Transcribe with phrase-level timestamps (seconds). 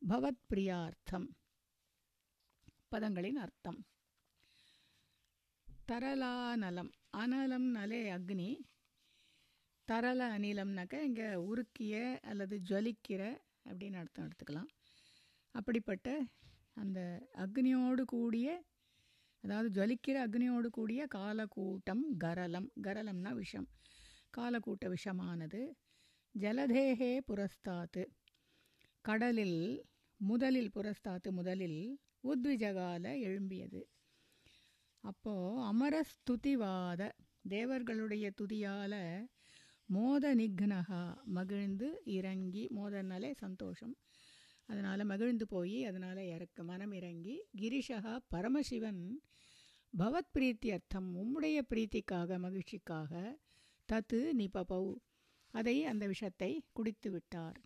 [0.01, 1.27] भवत्प्रियार्थम्
[2.93, 3.77] பதங்களின் அர்த்தம்
[5.89, 6.91] தரலானலம்
[7.21, 8.49] அனலம் நலே அக்னி
[9.88, 13.22] தரள அனிலம்னாக்க இங்கே உருக்கிய அல்லது ஜுவலிக்கிற
[13.64, 14.68] அப்படின்னு அர்த்தம் எடுத்துக்கலாம்.
[15.54, 16.08] அப்படிப்பட்ட
[16.74, 16.98] அந்த
[17.34, 18.48] அக்னியோடு கூடிய
[19.44, 23.68] அதாவது ஜுவலிக்கிற அக்னியோடு கூடிய காலக்கூட்டம் கரலம் கரலம்னா விஷம்.
[24.36, 25.60] காலக்கூட்ட விஷமானது.
[26.34, 28.02] ஜலதேகே புரஸ்தாத்து.
[29.04, 29.60] கடலில்
[30.20, 31.80] முதலில் புரஸ்தாத்து முதலில்
[32.24, 33.80] உத்விஜகால எழும்பியது.
[35.04, 37.02] அப்போது அமரஸ்துதிவாத
[37.48, 39.00] தேவர்களுடைய துதியால்
[39.88, 43.96] மோத நிக்னகா மகிழ்ந்து இறங்கி மோதனாலே சந்தோஷம்.
[44.66, 49.02] அதனால் மகிழ்ந்து போய் அதனால் இறக்க மனம் இறங்கி கிரிஷகா பரமசிவன்
[49.92, 53.12] பவத் பிரீத்தி அர்த்தம் உம்முடைய பிரீத்திக்காக மகிழ்ச்சிக்காக
[53.88, 54.96] தத்து நிபபௌ
[55.54, 57.58] அதை அந்த விஷத்தை குடித்து விட்டார்.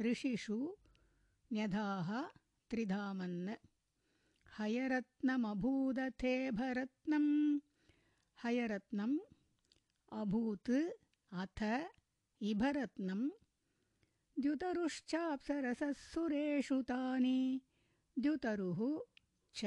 [0.01, 0.77] ऋषिषु
[1.53, 2.29] न्यधाः
[2.71, 3.68] त्रिधामन्।
[4.58, 7.26] हयरत्नमभूदथेभरत्नं
[8.40, 9.16] हयरत्नम्
[10.12, 10.72] अभूत्
[11.32, 11.60] अथ
[12.42, 13.22] इभरत्नं
[14.38, 17.40] द्युतरुश्चाप्सरसः सुरेषु तानि
[18.18, 18.80] द्युतरुः
[19.56, 19.62] च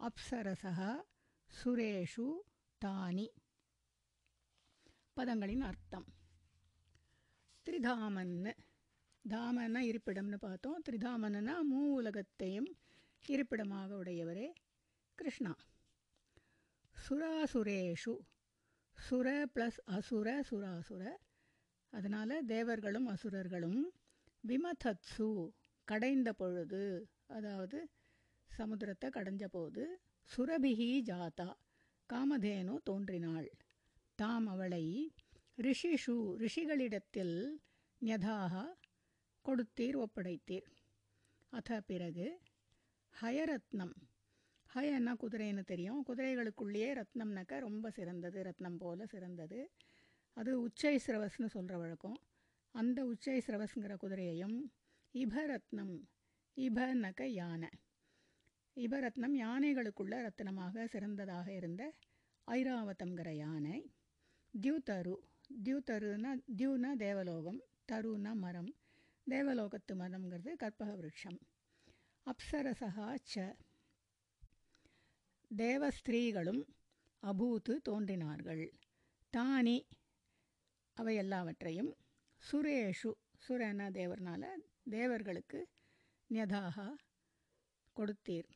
[0.00, 0.80] अप्सरसः
[1.50, 2.26] சுரேஷு
[2.82, 3.24] தானி
[5.16, 6.04] பதங்களின் அர்த்தம்
[7.66, 8.52] திரிதாமன்னு
[9.24, 12.68] தாமன்னா இருப்பிடம்னு பார்த்தோம் திரிதாமன்னா மூ உலகத்தையும்
[13.27, 14.53] இருப்பிடமாக உடையவரே
[15.15, 15.55] கிருஷ்ணா.
[17.09, 18.17] சுராசுரேஷு.
[18.97, 21.15] சுர ப்ளஸ் அசுர சுராசுர.
[21.89, 23.91] அதனால் தேவர்களும் அசுரர்களும்
[24.47, 25.51] விமதத்சு.
[25.83, 27.89] கடைந்த பொழுது அதாவது
[28.57, 29.99] சமுத்திரத்தை கடைஞ்ச போது
[30.37, 31.53] சுரபிகி ஜாதா.
[32.13, 33.51] காமதேனு தோன்றினாள்.
[34.15, 35.13] தாம் அவளை
[35.57, 37.49] ரிஷிஷு ரிஷிகளிடத்தில்
[38.05, 38.65] ஞதாக
[39.45, 40.71] கொடுத்தீர் ஒப்படைத்தீர்.
[41.49, 42.41] அத பிறகு
[43.21, 43.93] ஹயரத்னம்.
[44.75, 46.05] ஹயன்னா குதிரைன்னு தெரியும்.
[46.07, 48.43] குதிரைகளுக்குள்ளேயே ரத்னம்னாக்கா ரொம்ப சிறந்தது.
[48.43, 49.71] ரத்னம் போல சிறந்தது.
[50.33, 52.17] அது உச்சை சிரவஸ்னு சொல்கிற வழக்கம்.
[52.71, 54.61] அந்த உச்சை சிரவஸ்ங்கிற குதிரையையும்
[55.13, 56.01] இபரத்னம்
[56.55, 57.69] இபநக யானை.
[58.75, 61.93] இபரத்னம் யானைகளுக்குள்ள ரத்னமாக சிறந்ததாக இருந்த
[62.51, 63.93] ஐராவதம்ங்கிற யானை.
[64.61, 65.15] தியூதரு
[65.63, 68.75] தியூதருனா தியூனா தேவலோகம் தருனா மரம்.
[69.29, 71.39] தேவலோகத்து மரம்ங்கிறது கற்பக விருட்சம்.
[72.27, 73.55] அப்சரசகா ச.
[75.51, 76.61] தேவஸ்திரீகளும்
[77.23, 78.63] அபூத்து தோன்றினார்கள்.
[79.33, 79.77] தானி
[80.97, 81.91] அவை எல்லாவற்றையும்
[82.41, 84.43] சுரேஷு சுரன தேவர்னால
[84.89, 85.59] தேவர்களுக்கு
[86.29, 86.87] நியதாக
[87.95, 88.49] கொடுத்தீர்.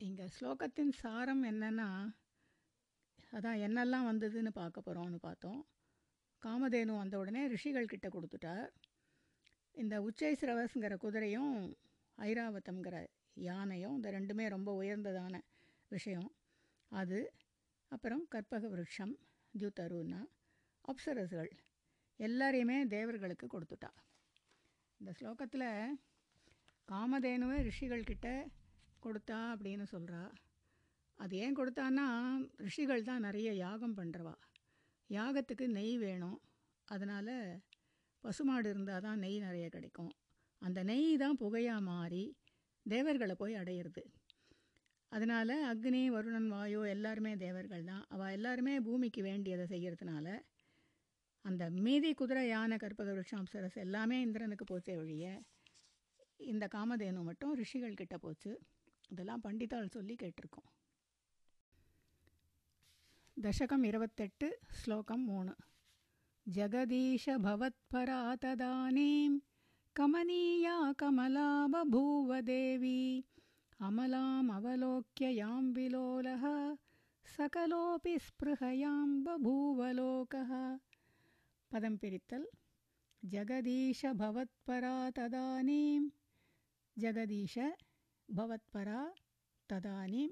[0.00, 1.88] இங்கே ஸ்லோகத்தின் சாரம் என்னன்னா
[3.32, 5.60] அதான் என்னெல்லாம் வந்ததுன்னு பார்க்க போகிறோம்னு பார்த்தோம்.
[6.42, 8.70] காமதேனு வந்த உடனே ரிஷிகள் கிட்ட கொடுத்துட்டார்.
[9.74, 11.52] இந்த உச்சைசிரவஸ்ங்கிற குதிரையும்
[12.18, 12.96] ஐராவதம்ங்கிற
[13.34, 15.34] யானையும் இந்த ரெண்டுமே ரொம்ப உயர்ந்ததான
[15.88, 16.30] விஷயம்.
[16.88, 17.18] அது
[17.88, 19.14] அப்புறம் கற்பக விருட்சம்
[19.54, 20.20] ஜூத்தருன்னா
[20.84, 21.50] அப்சரஸ்கள்
[22.16, 23.90] எல்லாரையுமே தேவர்களுக்கு கொடுத்துட்டா.
[25.00, 25.68] இந்த ஸ்லோகத்தில்
[26.88, 28.28] காமதேனுவே ரிஷிகள்கிட்ட
[29.02, 30.22] கொடுத்தா அப்படின்னு சொல்கிறா
[31.18, 32.06] அது ஏன் கொடுத்தான்னா
[32.66, 34.36] ரிஷிகள் தான் நிறைய யாகம் பண்ணுறவா
[35.10, 36.38] யாகத்துக்கு நெய் வேணும்.
[36.88, 37.34] அதனால்
[38.24, 40.12] பசுமாடு இருந்தால் தான் நெய் நிறைய கிடைக்கும்.
[40.62, 42.24] அந்த நெய் தான் புகையாக மாறி
[42.86, 44.02] தேவர்களை போய் அடையிறது.
[45.12, 48.04] அதனால் அக்னி வருணன் வாயு எல்லாருமே தேவர்கள் தான்.
[48.08, 50.26] அவள் எல்லாருமே பூமிக்கு வேண்டியதை செய்கிறதுனால
[51.44, 55.26] அந்த மீதி குதிரை யானை கற்பக விருஷம் அப்சரஸ் எல்லாமே இந்திரனுக்கு போச்சே ஒழிய
[56.52, 58.52] இந்த காமதேனு மட்டும் ரிஷிகள் கிட்ட போச்சு.
[59.12, 60.68] இதெல்லாம் பண்டிதாள் சொல்லி கேட்டிருக்கோம்.
[63.36, 64.48] தசகம் இருபத்தெட்டு
[64.80, 65.52] ஸ்லோகம் மூணு.
[66.48, 69.38] जगदीश भवत्परा तदानीं
[69.96, 73.00] कमनीया कमला बभूव बभूवदेवी
[73.88, 76.44] अमलामवलोक्ययां विलोलः
[77.36, 80.50] सकलोऽपि स्पृहयां बभूवलोकः
[81.72, 82.46] पदं पिरित्तल्।
[83.34, 86.00] जगदीश भवत्परा तदानीं
[87.04, 87.54] जगदीश
[88.28, 89.00] भवत्परा
[89.70, 90.28] तदानीं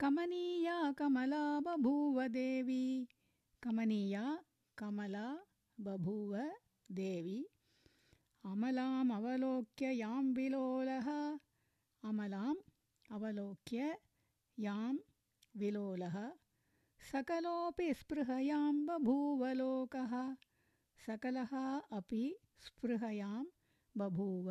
[0.00, 2.84] कमनीया कमला बभूव देवी
[3.62, 4.24] कमनीया
[4.81, 5.27] கமலா
[5.77, 6.41] பபூவ
[6.89, 7.39] தேவி
[8.43, 11.07] அமலாம் அவலோக்கிய யாம் விலோலः
[12.03, 12.59] அமலாம்
[13.09, 13.81] அவலோக்கிய
[14.57, 14.99] யாம்
[15.55, 16.17] விலோலः
[17.01, 20.13] सकलोऽपि स्पृहयां बभूवलोकः
[20.99, 21.53] सकलः
[21.91, 22.23] अपि
[22.65, 23.37] स्पृहयां
[23.95, 24.49] बभूव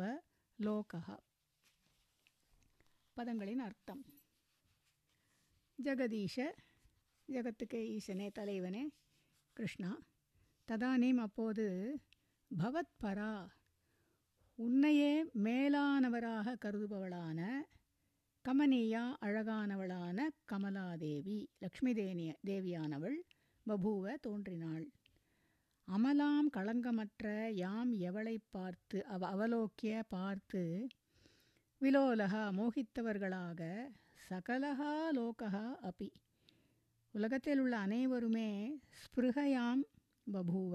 [0.59, 1.07] லோகः
[3.17, 4.01] பதங்களின் அர்த்தம்
[5.79, 6.35] ஜெகதீஷ
[7.29, 8.83] ஜெகத்துக்கு ஈசனே தலைவனே
[9.57, 9.91] கிருஷ்ணா
[10.72, 11.64] ததானீம் அப்போது
[12.50, 13.50] பவத்பரா
[14.58, 17.40] உன்னையே மேலானவராக கருதுபவளான
[18.44, 23.18] கமனியா அழகானவளான கமலாதேவி லக்ஷ்மி தேனிய தேவியானவள்
[23.66, 24.86] பபூவ தோன்றினாள்.
[25.88, 30.88] அமலாம் களங்கமற்ற யாம் எவளை பார்த்து அவ அவலோக்கிய பார்த்து
[31.80, 33.90] விலோலகா மோகித்தவர்களாக
[34.30, 36.10] சகலகா லோகா அபி.
[37.14, 39.82] உலகத்தில் உள்ள அனைவருமே ஸ்பிருகயாம்
[40.34, 40.74] பபூவ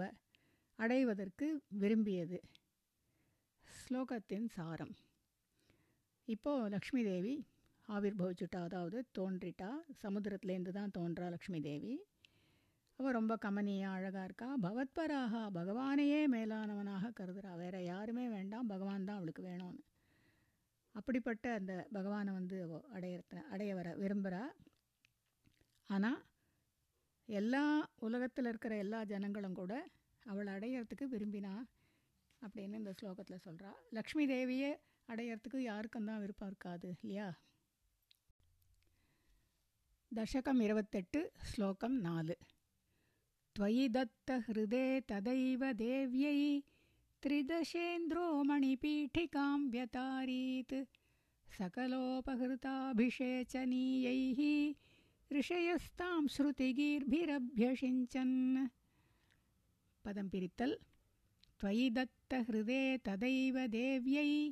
[0.80, 1.48] அடைவதற்கு
[1.82, 2.40] விரும்பியது.
[3.68, 4.94] ஸ்லோகத்தின் சாரம்.
[6.28, 7.36] இப்போது லக்ஷ்மி தேவி
[7.88, 9.70] ஆவிர் பவிச்சுட்டா அதாவது தோன்றிட்டா
[10.04, 11.94] சமுத்திரத்துலேருந்து தான் தோன்றா லக்ஷ்மி தேவி
[13.00, 14.48] அவள் ரொம்ப கமனியாக அழகாக இருக்கா.
[14.66, 17.52] பவத்பராகா பகவானையே மேலானவனாக கருதுறா.
[17.64, 19.84] வேறு யாருமே வேண்டாம் பகவான் தான் அவளுக்கு வேணும்னு.
[20.96, 24.44] அப்படிப்பட்ட அந்த பகவானை வந்து அவ அடையிற அடைய வர விரும்புகிறா
[25.90, 26.20] ஆனால்
[27.29, 29.87] எல்லா உலகத்தில் இருக்கிற எல்லா ஜனங்களும் கூட
[30.27, 31.65] அவளை அடையிறதுக்கு விரும்பினா
[32.43, 34.77] அப்படின்னு இந்த ஸ்லோகத்தில் சொல்கிறா லக்ஷ்மி தேவியை
[35.09, 37.33] அடையிறதுக்கு யாருக்கும் தான் விருப்பம் இருக்காது இல்லையா
[40.13, 42.37] தசகம் இருபத்தெட்டு ஸ்லோகம் நாலு
[43.57, 46.63] त्वयि दत्तहृदे तदैव देव्यै
[47.23, 50.87] त्रिदशेन्द्रो मणिपीठिकां व्यतारीत्
[51.47, 54.41] सकलोपहृताभिषेचनीयैः
[55.34, 58.68] ऋषयस्तां श्रुतिगीर्भिरभ्यषिञ्चन्।
[60.06, 60.76] पदं पिरित्तल्।
[61.60, 64.52] त्वयि दत्तहृदे तदैव देव्यै।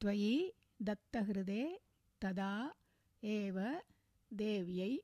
[0.00, 0.52] त्वयि
[0.82, 1.78] दत्तहृदे
[2.22, 2.74] तदा
[3.24, 3.78] एव
[4.32, 4.98] देव्यै।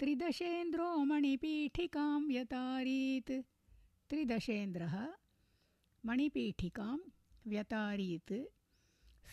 [0.00, 3.32] त्रिदशेन्द्रो मणिपीठिकां व्यतारीत्।
[4.10, 5.06] त्रिदशेन्द्रः
[6.04, 6.98] मणिपीठिकां
[7.46, 8.32] व्यतारीत्।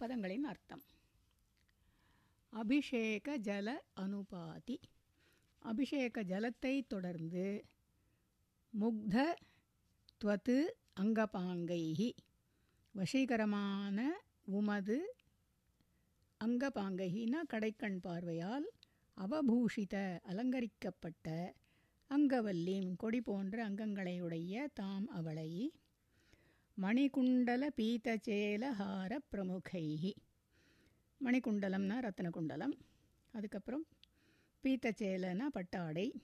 [0.00, 0.84] பதங்களின் அர்த்தம்.
[2.52, 4.80] அபிஷேக ஜல அனுபாதி.
[5.58, 7.64] அபிஷேக ஜலத்தை தொடர்ந்து
[8.80, 9.36] முக்த
[10.24, 12.14] துவது அங்கபாங்கைகி
[12.94, 14.10] வசீகரமான
[14.44, 15.16] உமது
[16.44, 18.68] அங்கபாங்கைகினா கடைக்கண் பார்வையால்
[19.20, 21.54] அவபூஷித அலங்கரிக்கப்பட்ட
[22.10, 25.72] அங்கவல்லீம் கொடி போன்ற அங்கங்களையுடைய தாம் அவளை
[26.80, 30.12] மணிகுண்டல பீதச்சேலஹார பிரமுகைஹி.
[31.24, 32.72] மணிகுண்டலம்னா ரத்னகுண்டலம்.
[33.32, 33.86] அதுக்கப்புறம்
[34.62, 36.14] பீத்தச்சேலனா பட்டாடை.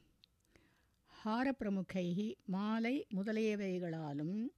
[1.25, 4.49] ஹாரப்பிரமுகைகி மாலை முதலியவைகளாலும்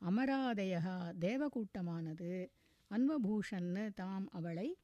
[0.00, 2.48] அமராதயா தேவகூட்டமானது
[2.90, 4.76] அன்வபூஷன்னு தாம் அவளை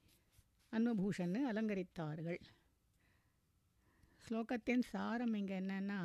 [0.73, 2.38] அன்வபூஷன்னு அலங்கரித்தார்கள்.
[4.26, 5.99] ஸ்லோகத்தின் சாரம் இங்கே என்னென்னா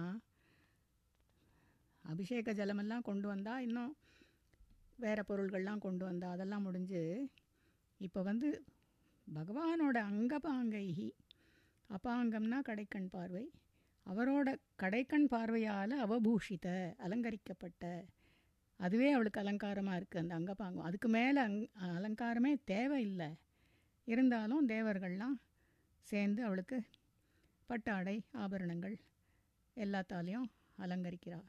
[2.04, 3.94] அபிஷேக ஜலமெல்லாம் கொண்டு வந்தால் இன்னும்
[4.96, 7.01] வேறு பொருள்கள்லாம் கொண்டு வந்தால் அதெல்லாம் முடிஞ்சு
[8.00, 8.50] இப்போ வந்து
[9.28, 11.10] பகவானோட அங்கபாங்கைகி
[11.90, 13.44] அபாங்கம்னா கடைக்கண் பார்வை.
[14.06, 14.48] அவரோட
[14.84, 17.84] கடைக்கண் பார்வையால் அவபூஷித அலங்கரிக்கப்பட்ட
[18.80, 20.88] அதுவே அவளுக்கு அலங்காரமாக இருக்குது அந்த அங்கபாங்கம்.
[20.90, 21.60] அதுக்கு மேலே அங்
[21.98, 23.30] அலங்காரமே தேவையில்லை.
[24.08, 25.38] இருந்தாலும் தேவர்கள்லாம்
[26.08, 26.78] சேர்ந்து அவளுக்கு
[27.72, 28.96] பட்டாடை ஆபரணங்கள்
[29.78, 30.48] எல்லாத்தாலையும்
[30.84, 31.48] அலங்கரிக்கிறாள்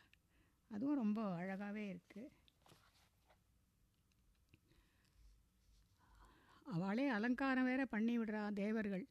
[0.71, 2.31] அதுவும் ரொம்ப அழகாகவே இருக்குது
[6.67, 9.03] அவளே அலங்காரம் வேற பண்ணி விடுறா தேவர்கள்.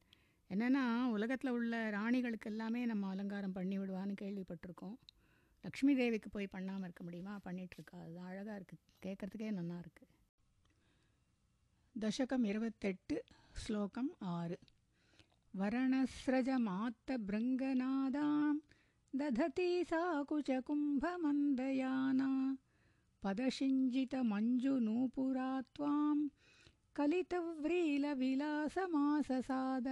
[0.50, 0.84] என்னென்னா
[1.16, 4.96] உலகத்தில் உள்ள ராணிகளுக்கு எல்லாமே நம்ம அலங்காரம் பண்ணி விடுவான்னு கேள்விப்பட்டிருக்கோம்.
[5.64, 7.34] லக்ஷ்மி தேவிக்கு போய் பண்ணாமல் இருக்க முடியுமா?
[7.46, 10.10] பண்ணிகிட்ருக்கா அது அழகாக இருக்குது கேட்குறதுக்கே நல்லா இருக்குது
[11.96, 13.16] தசகம் இருபத்தெட்டு
[13.64, 14.58] ஸ்லோகம் ஆறு.
[15.60, 18.56] वरणस्रजमात्तभृङ्गनादां
[19.20, 22.30] दधती सा कुचकुम्भमन्दयाना
[23.24, 26.18] पदशिञ्जितमञ्जुनूपुरा त्वां
[26.98, 29.88] कलितव्रीलविलासमाससाद।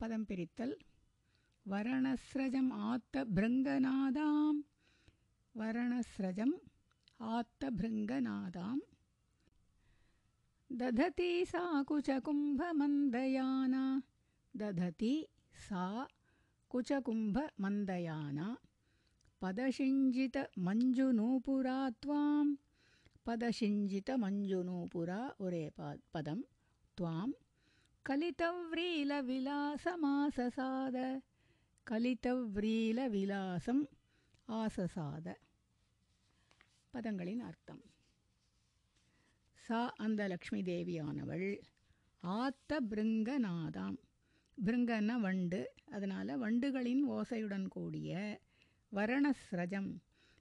[0.00, 0.74] पदं पिरित्तल्
[1.70, 4.54] वरणस्रजम् आत्तभृङ्गनादां
[5.60, 6.54] वर्णस्रजम्
[7.36, 8.76] आत्तभृङ्गनादां
[10.69, 13.83] दधती सा कुचकुम्भमन्दयाना
[14.53, 15.13] दधति
[15.67, 15.85] सा
[16.71, 18.47] कुचकुम्भमन्दयाना
[19.41, 22.45] पदशिञ्जितमञ्जुनूपुरा त्वां
[23.27, 25.63] पदशिञ्जितमञ्जुनूपुरा ஒரே
[26.15, 26.43] பதம்
[26.97, 27.27] त्वां
[28.05, 30.97] कलितव्रीलविलासमाससाद
[31.87, 33.81] கலித்தவ்ரீலவிலாசம்
[34.59, 35.27] ஆசசாத
[36.93, 37.81] பதங்களின் அர்த்தம்
[39.68, 41.60] சா அந்த லக்ஷ்மி தேவியானவள்
[42.22, 43.96] ஆத்த பிருங்கநாதாம்.
[44.58, 45.60] பிருங்கன்னா வண்டு.
[45.86, 48.40] அதனால் வண்டுகளின் ஓசையுடன் கூடிய
[48.92, 49.90] வரணஸ்ரஜம்.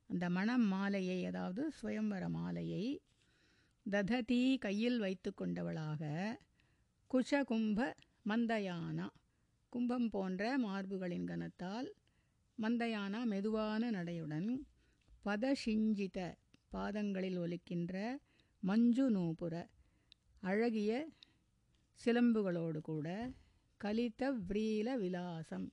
[0.10, 2.86] அந்த மணம் மாலையை அதாவது சுயம்பர மாலையை
[3.86, 6.02] தததி கையில் வைத்து கொண்டவளாக
[7.12, 7.80] குஷகும்ப
[8.30, 9.08] மந்தயானா.
[9.70, 11.90] கும்பம் போன்ற மார்புகளின் கனத்தால்
[12.58, 14.50] மந்தயானா மெதுவான நடையுடன்
[15.26, 16.20] பதஷிஞ்சித
[16.68, 18.18] பாதங்களில் ஒலிக்கின்ற
[18.64, 19.56] மஞ்சு நூபுர
[20.42, 20.92] அழகிய
[22.02, 23.08] சிலம்புகளோடு கூட
[23.82, 25.68] கலித்த விரீல விலாசம்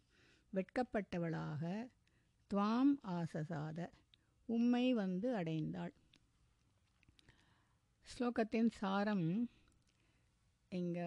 [0.53, 1.91] வெட்கப்பட்டவளாக
[2.50, 3.79] துவாம் ஆசசாத
[4.49, 5.95] உம்மை வந்து அடைந்தாள்.
[8.07, 9.26] ஸ்லோகத்தின் சாரம்
[10.73, 11.07] இங்கே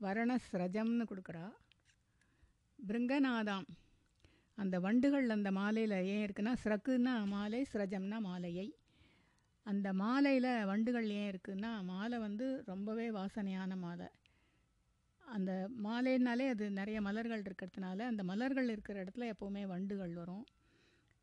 [0.00, 1.46] வரணஸ்ரஜம்னு கொடுக்குறா.
[2.78, 3.68] பிருங்கநாதாம்
[4.54, 8.66] அந்த வண்டுகள் அந்த மாலையில் ஏன் இருக்குன்னா ஸ்ரக்குன்னா மாலை ஸ்ரஜம்னா மாலையை.
[9.66, 14.08] அந்த மாலையில் வண்டுகள் ஏன் இருக்குதுன்னா மாலை வந்து ரொம்பவே வாசனையான மாலை.
[15.24, 15.52] அந்த
[15.84, 20.44] மாலைனாலே அது நிறைய மலர்கள் இருக்கிறதுனால அந்த மலர்கள் இருக்கிற இடத்துல எப்போவுமே வண்டுகள் வரும்.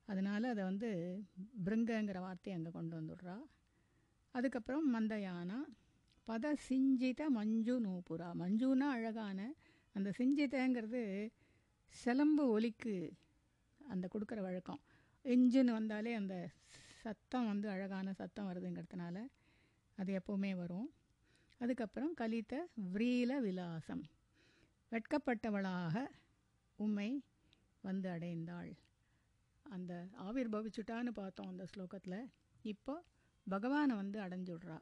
[0.08, 0.90] அதனால் அதை வந்து
[1.66, 3.38] பிருங்கங்கிற வார்த்தையை அங்கே கொண்டு வந்துடுறா.
[4.36, 5.60] அதுக்கப்புறம் மந்தயானா
[6.28, 8.30] பத சிஞ்சித மஞ்சு நூபுரா.
[8.34, 9.40] மஞ்சுனா அழகான
[9.96, 11.02] அந்த சிஞ்சிதங்கிறது
[11.96, 12.96] சிலம்பு ஒலிக்கு
[13.82, 14.82] அந்த கொடுக்குற வழக்கம்.
[15.26, 16.36] இஞ்சுன்னு வந்தாலே அந்த
[17.03, 19.17] சத்தம் வந்து அழகான சத்தம் வருதுங்கிறதுனால
[19.98, 20.89] அது எப்போவுமே வரும்.
[21.62, 22.53] அதுக்கப்புறம் கலித்த
[22.93, 24.03] விரீல விலாசம்.
[24.91, 26.05] வெட்கப்பட்டவளாக
[26.75, 27.10] உம்மை
[27.81, 28.72] வந்து அடைந்தாள்.
[29.63, 32.19] அந்த ஆவிர் பவிச்சுட்டான்னு பார்த்தோம் அந்த ஸ்லோகத்தில்.
[32.63, 32.95] இப்போ
[33.50, 34.79] பகவானை வந்து அடைஞ்சுடுறா.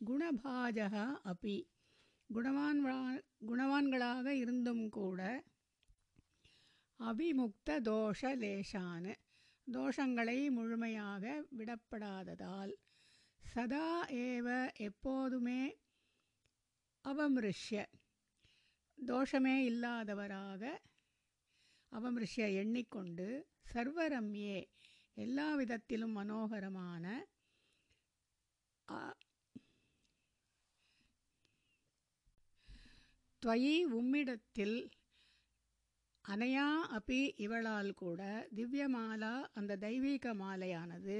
[0.00, 1.56] குணபாஜகா அப்பி
[2.30, 2.80] குணவான்
[3.50, 5.20] குணவான்களாக இருந்தும் கூட
[7.00, 9.04] அபிமுக்த தோஷ லேசான
[9.66, 11.24] தோஷங்களை முழுமையாக
[11.58, 12.72] விடப்படாததால்
[13.42, 13.88] சதா
[14.26, 15.62] ஏவ எப்போதுமே
[17.04, 17.82] அவமிருஷ்ய.
[19.06, 20.62] தோஷமே இல்லாதவராக
[21.92, 23.28] அவமிருஷ்ய எண்ணிக்கொண்டு
[23.74, 24.58] சர்வரம்யே
[25.16, 27.04] எல்லா விதத்திலும் மனோகரமான
[33.42, 34.78] துவயி உம்மிடத்தில்
[36.24, 38.20] அனையா அப்பி இவளால் கூட
[38.54, 41.16] திவ்யமாலா அந்த தெய்வீக மாலையானது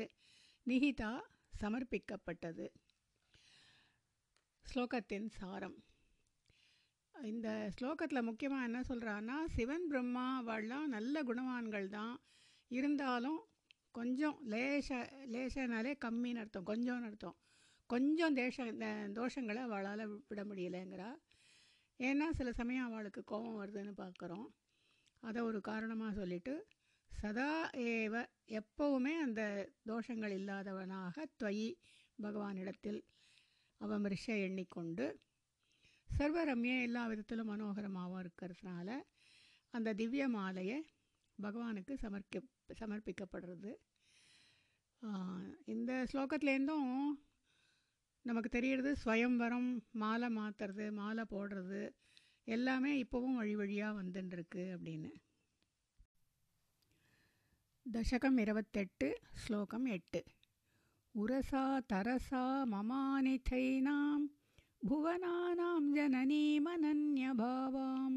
[0.66, 1.12] நிகிதா
[1.61, 2.66] சமர்ப்பிக்கப்பட்டது.
[4.64, 5.77] ஸ்லோகத்தின் சாரம்.
[7.14, 12.16] இந்த ஸ்லோகத்தில் முக்கியமாக என்ன சொல்கிறான்னா சிவன் பிரம்மா அவள்லாம் நல்ல குணவான்கள் தான்.
[12.70, 13.40] இருந்தாலும்
[13.90, 14.88] கொஞ்சம் லேச
[15.35, 17.37] லேசனாலே கம்மின்னு அர்த்தம் கொஞ்சம்னு அர்த்தம்.
[17.90, 18.64] கொஞ்சம் தேச
[19.18, 21.11] தோஷங்களை அவளால் விட முடியலைங்கிறா.
[22.00, 24.46] ஏன்னா சில சமயம் அவளுக்கு கோபம் வருதுன்னு பார்க்குறோம்
[25.22, 26.55] அதை ஒரு காரணமாக சொல்லிட்டு
[27.11, 27.50] சதா
[27.88, 28.14] ஏவ
[28.61, 29.42] எப்போவுமே அந்த
[29.87, 31.68] தோஷங்கள் இல்லாதவனாக துவயி
[32.18, 33.00] பகவானிடத்தில்
[33.81, 35.07] அவமரிஷ எண்ணிக்கொண்டு
[36.18, 38.88] சர்வரம்யே எல்லா விதத்திலும் மனோகரமாகவும் இருக்கிறதுனால
[39.74, 40.79] அந்த திவ்ய மாலையை
[41.38, 42.42] பகவானுக்கு சமர்க்க
[42.81, 43.72] சமர்ப்பிக்கப்படுறது.
[45.74, 46.92] இந்த ஸ்லோகத்துலேருந்தும்
[48.24, 49.68] நமக்கு தெரிகிறது ஸ்வயம்வரம்
[50.03, 51.83] மாலை மாற்றுறது மாலை போடுறது
[52.46, 55.11] எல்லாமே இப்போவும் வழி வழியாக வந்துட்டுருக்கு அப்படின்னு.
[57.87, 59.09] தசகம் இருபத்தெட்டு
[59.42, 60.20] ஸ்லோகம் எட்டு.
[61.14, 64.24] உரசா தரசா மமானிதைனாம்
[64.88, 68.11] भुवनानां जननीमनन्यभावां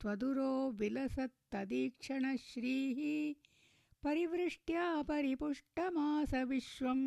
[0.00, 3.00] त्वदुरो विलसत्तदीक्षणश्रीः
[4.04, 7.00] परिवृष्ट्यापरिपुष्टमास विश्वं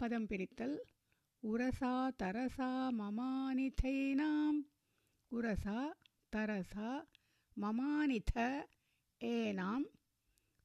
[0.00, 0.76] पदं पिरित्तल्।
[1.50, 4.60] उरसा तरसा ममानिथैनाम्।
[5.36, 5.78] उरसा
[6.32, 6.88] तरसा
[7.58, 8.32] ममानिथ
[9.22, 9.80] एनां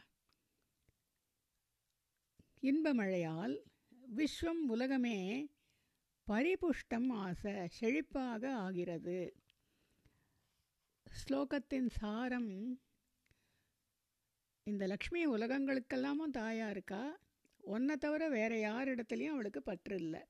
[2.62, 3.56] இன்பமழையால்
[4.16, 5.18] விஸ்வம் உலகமே
[6.28, 9.20] பரிபுஷ்டம் ஆச செழிப்பாக ஆகிறது.
[11.06, 12.52] ஸ்லோகத்தின் சாரம்
[14.68, 17.04] இந்த லக்ஷ்மி உலகங்களுக்கெல்லாமும் தாயாக இருக்கா?
[17.62, 20.24] ஒன்றை தவிர வேற யார் இடத்துலையும் அவளுக்கு பற்று இல்லை.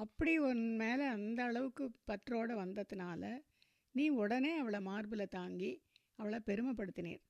[0.00, 3.22] அப்படி உன் மேலே அந்த அளவுக்கு பற்றோடு வந்ததுனால
[3.94, 5.70] நீ உடனே அவளை மார்பில் தாங்கி
[6.16, 7.22] அவளை பெருமைப்படுத்தினீர்.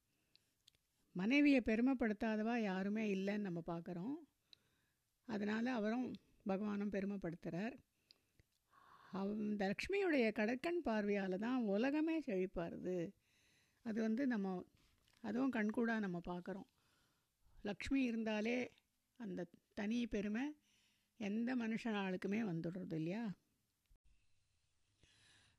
[1.17, 4.17] மனைவியை பெருமைப்படுத்தாதவா யாருமே இல்லைன்னு நம்ம பார்க்குறோம்
[5.29, 6.07] அதனால் அவரும்
[6.47, 7.77] பகவானும் பெருமைப்படுத்துகிறார்
[9.13, 12.97] அந்த லக்ஷ்மியுடைய கடற்கண் பார்வையால் தான் உலகமே செழிப்பாருது.
[13.85, 14.47] அது வந்து நம்ம
[15.25, 16.69] அதுவும் கண்கூடாக நம்ம பார்க்குறோம்
[17.63, 18.59] லக்ஷ்மி இருந்தாலே
[19.21, 20.45] அந்த தனி பெருமை
[21.21, 23.35] எந்த மனுஷனாளுக்குமே வந்துடுறது இல்லையா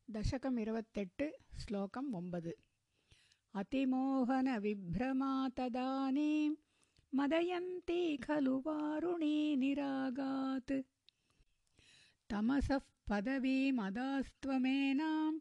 [0.08, 2.58] தசகம் இருபத்தெட்டு ஸ்லோகம் ஒன்பது.
[3.54, 6.56] அதிமோகன விப்ரமா ததானீம்
[7.18, 10.84] மதயந்தி கலு வாருணி நிராகாத்.
[12.34, 15.38] தமசப் பதவீமதாஸ்துவமேனாம்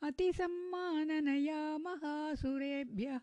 [0.00, 3.20] அதிசம்மானனயா மகாசுரேபியா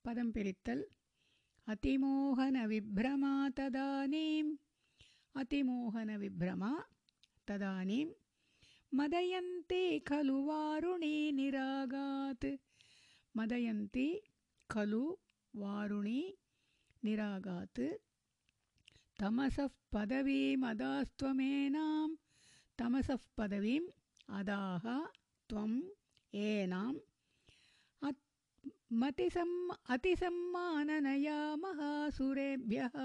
[0.00, 0.88] பதம் பிரித்தல்
[1.66, 4.58] அதிமோகன விப்ரமா ததானீம்
[5.40, 6.72] अतिमोहनविभ्रमा
[7.48, 8.06] तदानीं
[8.98, 12.46] मदयन्ते खलु वारुणे निरागात्
[13.38, 14.06] मदयन्ति
[14.74, 15.02] खलु
[15.62, 16.20] वारुणी
[17.04, 17.82] निरागात्
[19.20, 20.68] तमसः पदवीमदास्त्वमेनां
[22.78, 23.88] तमसः पदवीम्
[24.38, 24.84] अदाह
[25.50, 25.78] त्वम्
[26.48, 26.98] एनाम्
[29.00, 29.56] मतिसम्
[29.94, 32.96] अतिसम्माननया महासुरेभ्यः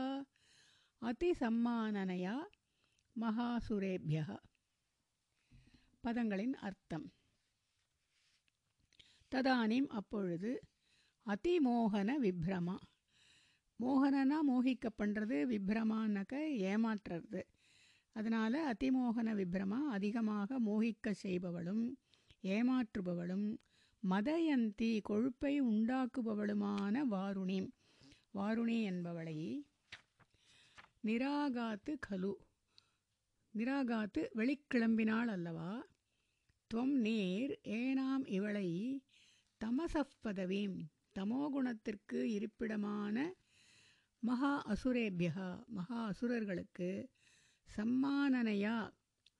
[1.01, 2.36] அதிசம்மானனையா
[3.21, 4.38] மகாசுரேபியா.
[6.03, 7.13] பதங்களின் அர்த்தம்.
[9.36, 10.62] ததானிம் அப்பொழுது
[11.25, 12.77] அதிமோகன விப்ரமா.
[13.79, 17.41] மோகனனா மோகிக்க பண்ணுறது விப்ரமானாக்க ஏமாற்றுறது.
[18.12, 21.95] அதனால் அதிமோகன விப்ரமா அதிகமாக மோகிக்க செய்பவளும்
[22.43, 23.58] ஏமாற்றுபவளும்
[24.10, 27.69] மதயந்தி கொழுப்பை உண்டாக்குபவளுமான வாருணி.
[28.34, 29.65] வாருணி என்பவளை
[31.06, 32.34] நிராகாத்து கலு.
[33.54, 35.88] நிராகாத்து வெளிக்கிளம்பினாள் அல்லவா
[36.74, 38.70] துவம் நீர் ஏனாம் இவளை
[39.65, 40.78] தமசப் பதவீம்
[41.20, 43.18] தமோகுணத்திற்கு இருப்பிடமான
[44.20, 46.89] மகா அசுரேபியா மகா அசுரர்களுக்கு
[47.68, 48.78] சம்மானனையா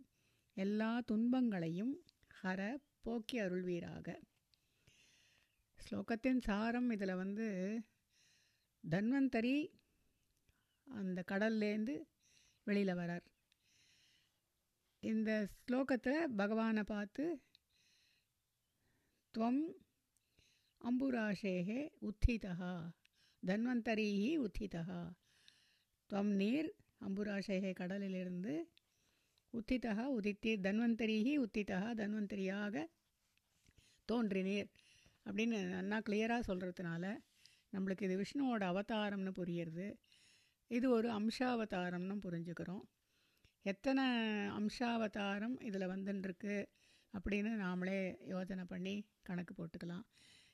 [0.57, 1.95] எல்லா துன்பங்களையும்
[2.43, 2.61] ஹர
[3.01, 4.17] போக்கி அருள்வீராக.
[5.79, 7.47] ஸ்லோகத்தின் சாரம் இதில் வந்து
[8.85, 9.57] தன்வந்தரி
[10.87, 11.95] அந்த கடல்லேருந்து
[12.67, 13.27] வெளியில் வரார்.
[15.03, 17.25] இந்த ஸ்லோகத்தில் பகவானை பார்த்து
[19.35, 19.63] துவம்
[20.81, 22.73] அம்புராஷேகே உத்திதா
[23.47, 24.85] தன்வந்தரீஹி உத்திதா
[26.11, 26.69] துவம் நீர்
[27.07, 28.53] அம்புராசேகே கடலிலிருந்து
[29.55, 32.85] உத்திதா உதித்தி தன்வந்தரிஹி உத்திதா தன்வந்தரியாக
[34.09, 34.69] தோன்றினீர்.
[35.27, 37.05] அப்படின்னு நல்லா கிளியராக சொல்கிறதுனால
[37.75, 39.87] நம்மளுக்கு இது விஷ்ணுவோட அவதாரம்னு புரியுறது.
[40.67, 42.85] இது ஒரு அம்சாவதாரம்னு புரிஞ்சுக்கிறோம்.
[43.63, 44.05] எத்தனை
[44.59, 46.57] அம்சாவதாரம் இதில் வந்துட்டுருக்கு
[47.15, 48.01] அப்படின்னு நாமளே
[48.35, 50.05] யோஜனை பண்ணி கணக்கு போட்டுக்கலாம்.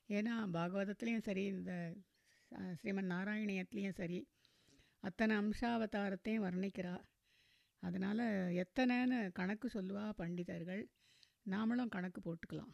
[0.09, 1.73] ஏன்னா பாகவதத்துலேயும் சரி இந்த
[2.79, 4.19] ஸ்ரீமன் நாராயணியத்துலேயும் சரி
[5.05, 6.95] அத்தனை அம்சாவதாரத்தையும் வர்ணிக்கிறா.
[7.83, 8.23] அதனால்
[8.63, 10.83] எத்தனைன்னு கணக்கு சொல்லுவா பண்டிதர்கள்.
[11.51, 12.73] நாமளும் கணக்கு போட்டுக்கலாம்.